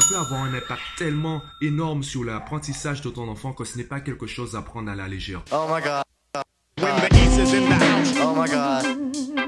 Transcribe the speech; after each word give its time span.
ça 0.00 0.06
peut 0.10 0.18
avoir 0.18 0.42
un 0.42 0.52
impact 0.52 0.82
tellement 0.98 1.42
énorme 1.62 2.02
sur 2.02 2.22
l'apprentissage 2.22 3.00
de 3.00 3.08
ton 3.08 3.28
enfant 3.28 3.54
que 3.54 3.64
ce 3.64 3.78
n'est 3.78 3.84
pas 3.84 4.00
quelque 4.00 4.26
chose 4.26 4.54
à 4.54 4.60
prendre 4.60 4.90
à 4.90 4.94
la 4.94 5.08
légère. 5.08 5.42
Oh 5.52 5.66
my 5.70 5.80
god. 5.80 6.02
When 6.78 6.96
the 6.96 7.14
East 7.14 7.38
is 7.38 7.54
in 7.56 7.66
the 7.66 7.82
house. 7.82 8.14
Oh 8.20 8.34
my 8.34 8.46
god. 8.46 8.84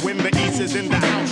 When 0.02 0.16
the 0.16 0.34
East 0.38 0.60
is 0.60 0.74
in 0.74 0.88
the 0.88 0.96
house. 0.96 1.27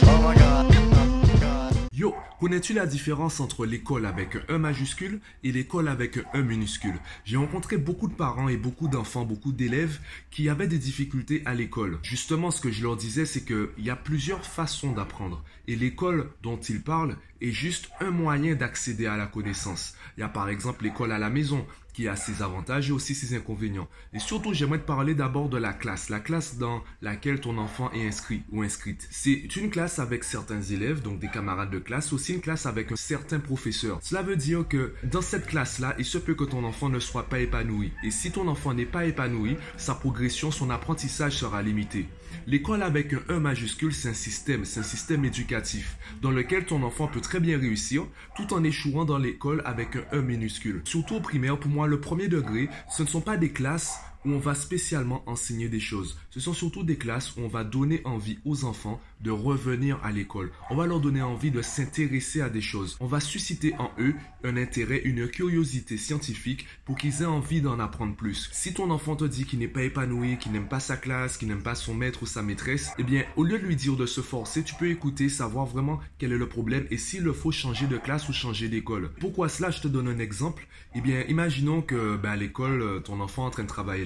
Connais-tu 2.41 2.73
la 2.73 2.87
différence 2.87 3.41
entre 3.41 3.67
l'école 3.67 4.07
avec 4.07 4.37
un 4.49 4.59
majuscule 4.59 5.21
et 5.43 5.53
l'école 5.53 5.89
avec 5.89 6.19
un 6.35 6.43
minuscule? 6.43 6.99
J'ai 7.25 7.37
rencontré 7.37 7.77
beaucoup 7.77 8.09
de 8.09 8.15
parents 8.15 8.49
et 8.49 8.57
beaucoup 8.57 8.89
d'enfants, 8.89 9.25
beaucoup 9.25 9.53
d'élèves 9.53 9.99
qui 10.31 10.49
avaient 10.49 10.67
des 10.67 10.79
difficultés 10.79 11.43
à 11.45 11.55
l'école. 11.55 11.99
Justement, 12.03 12.51
ce 12.51 12.61
que 12.61 12.71
je 12.71 12.83
leur 12.83 12.97
disais, 12.97 13.27
c'est 13.27 13.45
qu'il 13.45 13.69
y 13.79 13.91
a 13.91 13.97
plusieurs 13.97 14.45
façons 14.45 14.93
d'apprendre. 14.93 15.43
Et 15.69 15.77
l'école 15.77 16.31
dont 16.43 16.59
ils 16.59 16.83
parlent 16.83 17.17
est 17.41 17.53
juste 17.53 17.91
un 18.01 18.11
moyen 18.11 18.55
d'accéder 18.55 19.07
à 19.07 19.17
la 19.17 19.27
connaissance. 19.27 19.95
Il 20.17 20.21
y 20.21 20.23
a 20.25 20.29
par 20.29 20.49
exemple 20.49 20.85
l'école 20.85 21.13
à 21.13 21.19
la 21.19 21.31
maison 21.31 21.67
qui 21.93 22.09
a 22.09 22.17
ses 22.17 22.43
avantages 22.43 22.91
et 22.91 22.93
aussi 22.93 23.15
ses 23.15 23.35
inconvénients. 23.35 23.89
Et 24.13 24.19
surtout, 24.19 24.53
j'aimerais 24.53 24.79
te 24.79 24.85
parler 24.85 25.15
d'abord 25.15 25.49
de 25.49 25.57
la 25.57 25.73
classe, 25.73 26.11
la 26.11 26.21
classe 26.21 26.59
dans 26.59 26.85
laquelle 27.01 27.41
ton 27.41 27.57
enfant 27.57 27.91
est 27.93 28.07
inscrit 28.07 28.43
ou 28.53 28.61
inscrite. 28.61 29.09
C'est 29.11 29.57
une 29.57 29.71
classe 29.71 29.99
avec 29.99 30.23
certains 30.23 30.61
élèves, 30.61 31.01
donc 31.01 31.19
des 31.19 31.29
camarades 31.29 31.71
de 31.71 31.79
classe, 31.79 32.13
aussi 32.13 32.26
une 32.35 32.41
classe 32.41 32.67
avec 32.67 32.93
un 32.93 32.97
certain 32.97 33.39
professeur. 33.39 33.99
Cela 34.03 34.23
veut 34.23 34.37
dire 34.37 34.67
que 34.69 34.93
dans 35.05 35.23
cette 35.23 35.47
classe-là, 35.47 35.95
il 35.99 36.05
se 36.05 36.19
peut 36.19 36.35
que 36.35 36.45
ton 36.45 36.65
enfant 36.65 36.89
ne 36.89 36.99
soit 36.99 37.29
pas 37.29 37.41
épanoui. 37.41 37.93
Et 38.05 38.11
si 38.11 38.31
ton 38.31 38.49
enfant 38.49 38.75
n'est 38.75 38.87
pas 38.87 39.07
épanoui, 39.07 39.57
sa 39.77 39.95
progression, 39.95 40.51
son 40.51 40.71
apprentissage 40.71 41.37
sera 41.37 41.63
limité. 41.63 42.07
L'école 42.47 42.83
avec 42.83 43.13
un 43.13 43.23
E 43.29 43.39
majuscule, 43.41 43.93
c'est 43.93 44.11
un 44.11 44.15
système, 44.15 44.65
c'est 44.65 44.81
un 44.81 44.85
système 44.85 45.25
éducatif 45.25 45.97
dans 46.23 46.31
lequel 46.31 46.65
ton 46.65 46.83
enfant 46.83 47.09
peut 47.09 47.21
très 47.21 47.41
bien 47.41 47.59
réussir 47.59 48.07
tout 48.37 48.53
en 48.53 48.63
échouant 48.63 49.05
dans 49.05 49.19
l'école 49.19 49.63
avec 49.65 49.97
un 49.97 50.19
E 50.19 50.23
minuscule. 50.23 50.83
Surtout 50.85 51.17
au 51.17 51.21
primaire, 51.21 51.59
pour 51.59 51.71
moi, 51.71 51.89
le 51.89 52.01
premier 52.01 52.29
degré, 52.29 52.69
ce 52.91 53.03
ne 53.03 53.09
sont 53.09 53.21
pas 53.21 53.37
des 53.37 53.51
classes 53.51 54.01
où 54.25 54.31
on 54.31 54.39
va 54.39 54.55
spécialement 54.55 55.23
enseigner 55.27 55.69
des 55.69 55.81
choses. 55.81 56.19
Ce 56.31 56.41
sont 56.41 56.53
surtout 56.53 56.83
des 56.83 56.97
classes 56.97 57.37
où 57.37 57.41
on 57.41 57.49
va 57.49 57.65
donner 57.65 58.01
envie 58.05 58.39
aux 58.45 58.65
enfants 58.65 59.01
de 59.21 59.31
revenir 59.31 59.99
à 60.03 60.13
l'école. 60.13 60.53
On 60.71 60.77
va 60.77 60.87
leur 60.87 61.01
donner 61.01 61.23
envie 61.23 61.51
de 61.51 61.63
s'intéresser 61.63 62.41
à 62.41 62.49
des 62.49 62.61
choses. 62.61 62.97
On 63.01 63.07
va 63.07 63.21
susciter 63.21 63.75
en 63.79 63.91
eux 63.99 64.15
un 64.45 64.57
intérêt, 64.57 65.01
une 65.05 65.29
curiosité 65.29 65.97
scientifique 65.97 66.67
pour 66.85 66.97
qu'ils 66.97 67.23
aient 67.23 67.27
envie 67.27 67.61
d'en 67.61 67.79
apprendre 67.79 68.15
plus. 68.15 68.49
Si 68.53 68.75
ton 68.75 68.91
enfant 68.91 69.17
te 69.17 69.25
dit 69.25 69.45
qu'il 69.45 69.59
n'est 69.59 69.69
pas 69.69 69.83
épanoui, 69.83 70.39
qu'il 70.39 70.53
n'aime 70.53 70.69
pas 70.69 70.81
sa 70.81 70.97
classe, 70.97 71.37
qu'il 71.37 71.49
n'aime 71.49 71.63
pas 71.63 71.75
son 71.75 71.95
maître 71.95 72.23
ou 72.23 72.27
sa 72.27 72.43
maîtresse, 72.43 72.93
eh 72.99 73.03
bien, 73.03 73.25
au 73.37 73.45
lieu 73.45 73.59
de 73.59 73.67
lui 73.67 73.77
dire 73.77 73.97
de 73.97 74.07
se 74.07 74.21
forcer, 74.21 74.63
tu 74.63 74.75
peux 74.75 74.91
écouter, 74.91 75.29
savoir 75.29 75.67
vraiment 75.67 76.01
quel 76.19 76.33
est 76.33 76.39
le 76.39 76.49
problème 76.49 76.87
et 76.91 76.99
s'il 76.99 77.23
le 77.23 77.33
faut 77.33 77.53
changer 77.53 77.87
de 77.87 77.97
classe 77.97 78.29
ou 78.29 78.33
changer 78.33 78.69
d'école. 78.69 79.11
Pourquoi 79.21 79.49
cela? 79.49 79.71
Je 79.71 79.81
te 79.81 79.89
donne 79.89 80.09
un 80.09 80.19
exemple. 80.19 80.67
Eh 80.95 81.01
bien, 81.01 81.23
imaginons 81.29 81.83
que 81.83 82.17
ben, 82.17 82.31
à 82.31 82.37
l'école, 82.37 83.03
ton 83.03 83.21
enfant 83.21 83.45
est 83.45 83.47
en 83.47 83.51
train 83.51 83.63
de 83.65 83.69
travailler 83.69 84.05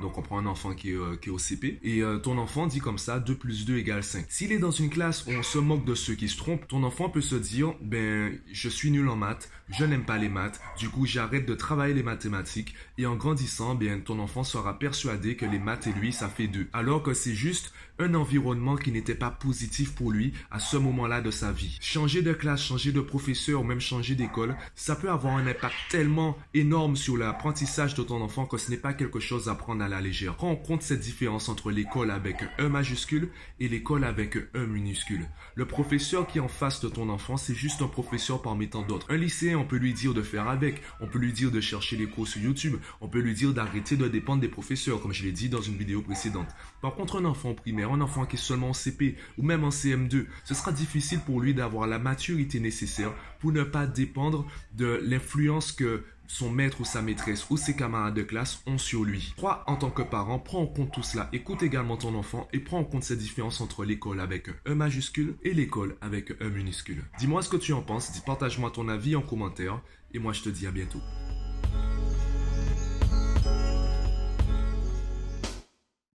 donc 0.00 0.18
on 0.18 0.22
prend 0.22 0.38
un 0.38 0.46
enfant 0.46 0.74
qui 0.74 0.90
est, 0.90 0.96
euh, 0.96 1.16
au 1.28 1.38
CP. 1.38 1.78
Et 1.82 2.02
euh, 2.02 2.18
ton 2.18 2.38
enfant 2.38 2.66
dit 2.66 2.80
comme 2.80 2.98
ça, 2.98 3.18
2 3.18 3.34
plus 3.34 3.64
2 3.64 3.76
égale 3.76 4.02
5. 4.02 4.26
S'il 4.28 4.52
est 4.52 4.58
dans 4.58 4.70
une 4.70 4.90
classe 4.90 5.26
où 5.26 5.30
on 5.30 5.42
se 5.42 5.58
moque 5.58 5.84
de 5.84 5.94
ceux 5.94 6.14
qui 6.14 6.28
se 6.28 6.36
trompent, 6.36 6.66
ton 6.68 6.82
enfant 6.82 7.08
peut 7.08 7.20
se 7.20 7.36
dire, 7.36 7.74
ben 7.80 8.38
je 8.50 8.68
suis 8.68 8.90
nul 8.90 9.08
en 9.08 9.16
maths, 9.16 9.50
je 9.70 9.84
n'aime 9.84 10.04
pas 10.04 10.18
les 10.18 10.28
maths, 10.28 10.60
du 10.78 10.88
coup 10.88 11.06
j'arrête 11.06 11.46
de 11.46 11.54
travailler 11.54 11.94
les 11.94 12.02
mathématiques. 12.02 12.74
Et 12.98 13.06
en 13.06 13.16
grandissant, 13.16 13.74
bien 13.74 14.00
ton 14.00 14.18
enfant 14.18 14.44
sera 14.44 14.78
persuadé 14.78 15.36
que 15.36 15.46
les 15.46 15.58
maths 15.58 15.86
et 15.86 15.92
lui, 15.92 16.12
ça 16.12 16.28
fait 16.28 16.48
2. 16.48 16.68
Alors 16.72 17.02
que 17.02 17.14
c'est 17.14 17.34
juste 17.34 17.72
un 17.98 18.14
environnement 18.14 18.76
qui 18.76 18.90
n'était 18.90 19.14
pas 19.14 19.30
positif 19.30 19.94
pour 19.94 20.10
lui 20.10 20.32
à 20.50 20.58
ce 20.58 20.76
moment-là 20.76 21.20
de 21.20 21.30
sa 21.30 21.52
vie. 21.52 21.78
Changer 21.80 22.22
de 22.22 22.32
classe, 22.32 22.62
changer 22.62 22.92
de 22.92 23.00
professeur 23.00 23.60
ou 23.60 23.64
même 23.64 23.80
changer 23.80 24.14
d'école, 24.14 24.56
ça 24.74 24.96
peut 24.96 25.10
avoir 25.10 25.36
un 25.36 25.46
impact 25.46 25.74
tellement 25.90 26.36
énorme 26.54 26.96
sur 26.96 27.16
l'apprentissage 27.16 27.94
de 27.94 28.02
ton 28.02 28.20
enfant 28.20 28.46
que 28.46 28.58
ce 28.58 28.70
n'est 28.70 28.76
pas 28.76 28.94
quelque 28.94 29.20
chose 29.22 29.48
à 29.48 29.54
prendre 29.54 29.82
à 29.82 29.88
la 29.88 30.00
légère. 30.02 30.36
Prends 30.36 30.50
en 30.50 30.56
compte 30.56 30.82
cette 30.82 31.00
différence 31.00 31.48
entre 31.48 31.70
l'école 31.70 32.10
avec 32.10 32.42
un 32.58 32.66
E 32.66 32.68
majuscule 32.68 33.30
et 33.60 33.68
l'école 33.68 34.04
avec 34.04 34.36
un 34.36 34.60
E 34.60 34.66
minuscule. 34.66 35.26
Le 35.54 35.64
professeur 35.64 36.26
qui 36.26 36.38
est 36.38 36.42
en 36.42 36.48
face 36.48 36.80
de 36.80 36.88
ton 36.88 37.08
enfant, 37.08 37.36
c'est 37.38 37.54
juste 37.54 37.80
un 37.80 37.86
professeur 37.86 38.42
parmi 38.42 38.68
tant 38.68 38.82
d'autres. 38.82 39.06
Un 39.10 39.16
lycéen, 39.16 39.56
on 39.56 39.64
peut 39.64 39.76
lui 39.76 39.94
dire 39.94 40.12
de 40.12 40.22
faire 40.22 40.48
avec, 40.48 40.82
on 41.00 41.06
peut 41.06 41.18
lui 41.18 41.32
dire 41.32 41.50
de 41.50 41.60
chercher 41.60 41.96
les 41.96 42.06
cours 42.06 42.28
sur 42.28 42.42
YouTube, 42.42 42.76
on 43.00 43.08
peut 43.08 43.20
lui 43.20 43.34
dire 43.34 43.54
d'arrêter 43.54 43.96
de 43.96 44.08
dépendre 44.08 44.42
des 44.42 44.48
professeurs, 44.48 45.00
comme 45.00 45.12
je 45.12 45.22
l'ai 45.22 45.32
dit 45.32 45.48
dans 45.48 45.62
une 45.62 45.76
vidéo 45.76 46.02
précédente. 46.02 46.48
Par 46.80 46.94
contre, 46.94 47.20
un 47.20 47.24
enfant 47.24 47.54
primaire, 47.54 47.92
un 47.92 48.00
enfant 48.00 48.26
qui 48.26 48.36
est 48.36 48.38
seulement 48.38 48.70
en 48.70 48.74
CP 48.74 49.16
ou 49.38 49.42
même 49.42 49.64
en 49.64 49.70
CM2, 49.70 50.26
ce 50.44 50.54
sera 50.54 50.72
difficile 50.72 51.20
pour 51.20 51.40
lui 51.40 51.54
d'avoir 51.54 51.86
la 51.86 51.98
maturité 51.98 52.60
nécessaire 52.60 53.12
pour 53.40 53.52
ne 53.52 53.62
pas 53.62 53.86
dépendre 53.86 54.46
de 54.74 55.00
l'influence 55.02 55.72
que 55.72 56.04
son 56.32 56.50
maître 56.50 56.80
ou 56.80 56.84
sa 56.84 57.02
maîtresse 57.02 57.46
ou 57.50 57.58
ses 57.58 57.76
camarades 57.76 58.14
de 58.14 58.22
classe 58.22 58.62
ont 58.66 58.78
sur 58.78 59.04
lui. 59.04 59.34
Toi, 59.36 59.62
en 59.66 59.76
tant 59.76 59.90
que 59.90 60.00
parent, 60.00 60.38
prends 60.38 60.62
en 60.62 60.66
compte 60.66 60.90
tout 60.90 61.02
cela. 61.02 61.28
Écoute 61.34 61.62
également 61.62 61.98
ton 61.98 62.14
enfant 62.14 62.48
et 62.54 62.58
prends 62.58 62.78
en 62.78 62.84
compte 62.84 63.04
cette 63.04 63.18
différence 63.18 63.60
entre 63.60 63.84
l'école 63.84 64.18
avec 64.18 64.48
un 64.48 64.72
E 64.72 64.74
majuscule 64.74 65.36
et 65.42 65.52
l'école 65.52 65.96
avec 66.00 66.30
un 66.40 66.46
E 66.46 66.48
minuscule. 66.48 67.04
Dis-moi 67.18 67.42
ce 67.42 67.50
que 67.50 67.58
tu 67.58 67.74
en 67.74 67.82
penses, 67.82 68.18
partage-moi 68.24 68.70
ton 68.70 68.88
avis 68.88 69.14
en 69.14 69.22
commentaire 69.22 69.82
et 70.14 70.18
moi 70.18 70.32
je 70.32 70.40
te 70.40 70.48
dis 70.48 70.66
à 70.66 70.70
bientôt. 70.70 71.02